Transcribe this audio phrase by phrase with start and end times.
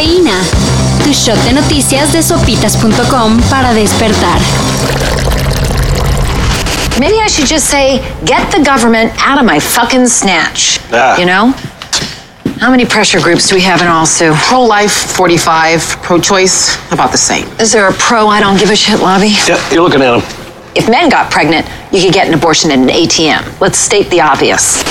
[0.00, 0.40] Cafeína.
[1.04, 4.40] Tu shot de noticias de sopitas.com para despertar.
[6.98, 10.80] Maybe I should just say, get the government out of my fucking snatch.
[10.90, 11.18] Ah.
[11.18, 11.52] You know?
[12.60, 14.32] How many pressure groups do we have in all, Sue?
[14.48, 15.98] Pro life, 45.
[16.02, 17.46] Pro choice, about the same.
[17.58, 19.34] Is there a pro I don't give a shit lobby?
[19.46, 20.22] Yeah, you're looking at him.
[20.74, 23.60] If men got pregnant, you could get an abortion at an ATM.
[23.60, 24.82] Let's state the obvious.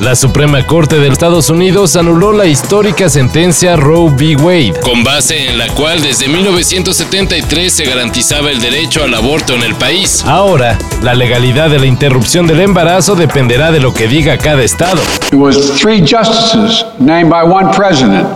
[0.00, 4.36] La Suprema Corte de Estados Unidos anuló la histórica sentencia Roe v.
[4.36, 9.62] Wade, con base en la cual desde 1973 se garantizaba el derecho al aborto en
[9.62, 10.24] el país.
[10.26, 15.00] Ahora, la legalidad de la interrupción del embarazo dependerá de lo que diga cada estado.
[15.32, 18.26] It was three justices named by one president,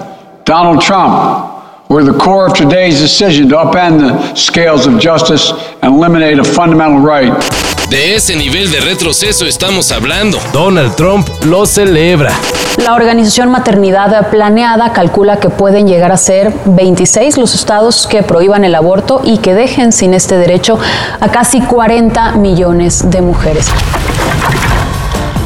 [0.45, 5.52] Donald Trump, were the core of today's decision to upend the scales of justice
[5.83, 7.33] and eliminate a fundamental right.
[7.91, 10.38] De ese nivel de retroceso estamos hablando.
[10.52, 12.38] Donald Trump lo celebra.
[12.84, 18.64] La organización Maternidad Planeada calcula que pueden llegar a ser 26 los estados que prohíban
[18.64, 20.78] el aborto y que dejen sin este derecho
[21.19, 23.69] a casi 40 millones de mujeres.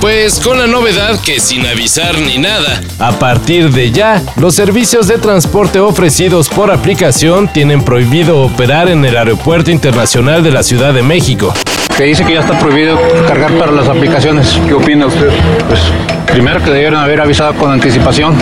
[0.00, 5.06] Pues con la novedad que sin avisar ni nada, a partir de ya, los servicios
[5.06, 10.92] de transporte ofrecidos por aplicación tienen prohibido operar en el Aeropuerto Internacional de la Ciudad
[10.92, 11.54] de México.
[11.96, 14.60] Que dice que ya está prohibido cargar para las aplicaciones.
[14.66, 15.30] ¿Qué opina usted?
[15.68, 15.80] Pues
[16.26, 18.34] primero que debieron haber avisado con anticipación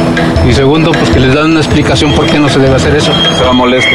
[0.49, 3.13] y segundo pues que les dan una explicación por qué no se debe hacer eso.
[3.39, 3.91] Se va molesto.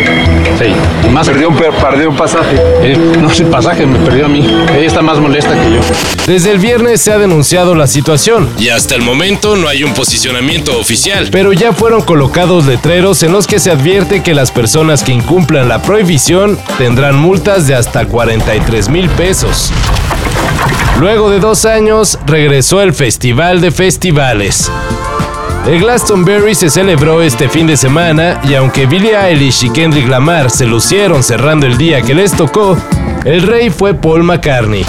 [0.59, 0.73] Sí.
[1.07, 2.55] Y más Perdió un, per- perdió un pasaje.
[2.81, 4.39] Eh, no es el pasaje, me perdió a mí.
[4.75, 5.79] Ella está más molesta que yo.
[6.27, 9.93] Desde el viernes se ha denunciado la situación y hasta el momento no hay un
[9.93, 15.03] posicionamiento oficial, pero ya fueron colocados letreros en los que se advierte que las personas
[15.03, 19.71] que incumplan la prohibición tendrán multas de hasta 43 mil pesos.
[20.99, 24.71] Luego de dos años, regresó el Festival de Festivales.
[25.67, 30.51] El Glastonbury se celebró este fin de semana y aunque Billie Eilish y Kendrick Lamar
[30.51, 32.77] se lucieron cerrando el día que les tocó,
[33.23, 34.85] el rey fue Paul McCartney.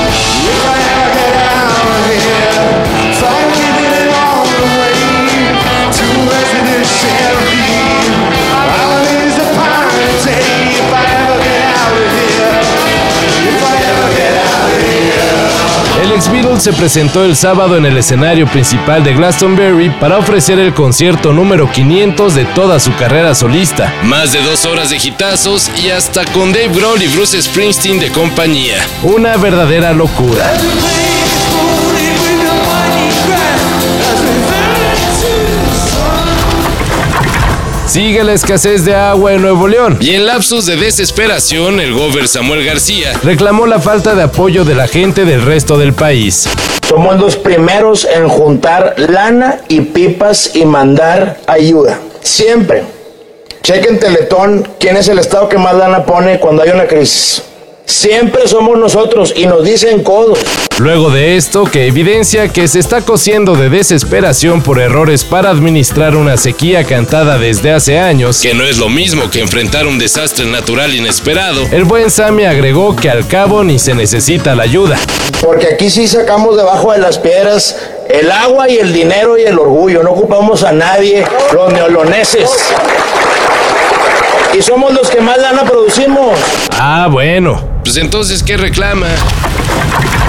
[16.17, 20.59] El ex Beatle se presentó el sábado en el escenario principal de Glastonbury para ofrecer
[20.59, 23.93] el concierto número 500 de toda su carrera solista.
[24.03, 28.11] Más de dos horas de hitazos y hasta con Dave Grohl y Bruce Springsteen de
[28.13, 28.79] compañía.
[29.03, 30.51] Una verdadera locura.
[37.97, 39.97] Sigue la escasez de agua en Nuevo León.
[40.03, 44.75] Y en lapsus de desesperación, el gober Samuel García reclamó la falta de apoyo de
[44.75, 46.47] la gente del resto del país.
[46.87, 51.99] Somos los primeros en juntar lana y pipas y mandar ayuda.
[52.21, 52.85] Siempre.
[53.63, 57.43] Chequen Teletón, quién es el estado que más lana pone cuando hay una crisis.
[57.87, 60.41] Siempre somos nosotros y nos dicen codos.
[60.79, 66.17] Luego de esto, que evidencia que se está cociendo de desesperación por errores para administrar
[66.17, 70.47] una sequía cantada desde hace años, que no es lo mismo que enfrentar un desastre
[70.47, 74.99] natural inesperado, el buen Sammy agregó que al cabo ni se necesita la ayuda.
[75.41, 77.77] Porque aquí sí sacamos debajo de las piedras
[78.09, 80.03] el agua y el dinero y el orgullo.
[80.03, 82.51] No ocupamos a nadie, los neoloneses.
[84.59, 86.39] Y somos los que más lana producimos.
[86.73, 89.07] Ah, bueno, pues entonces, ¿qué reclama?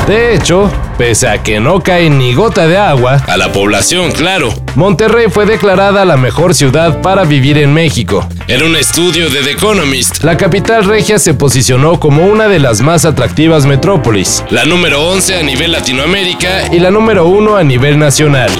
[0.07, 4.53] De hecho, pese a que no cae ni gota de agua, a la población, claro,
[4.75, 8.29] Monterrey fue declarada la mejor ciudad para vivir en México.
[8.47, 12.81] En un estudio de The Economist, la capital regia se posicionó como una de las
[12.81, 17.97] más atractivas metrópolis, la número 11 a nivel Latinoamérica y la número 1 a nivel
[17.97, 18.51] nacional.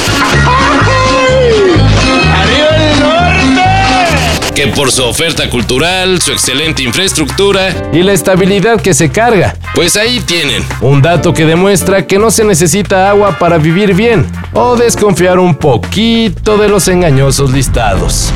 [4.78, 9.58] Por su oferta cultural, su excelente infraestructura y la estabilidad que se carga.
[9.74, 14.28] Pues ahí tienen, un dato que demuestra que no se necesita agua para vivir bien,
[14.54, 18.30] o desconfiar un poquito de los engañosos listados.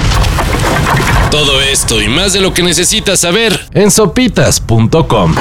[1.29, 5.35] Todo esto y más de lo que necesitas saber en sopitas.com.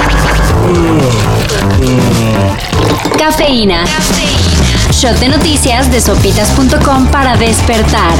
[3.17, 3.85] Cafeína.
[4.91, 8.13] Shot de noticias de sopitas.com para despertar.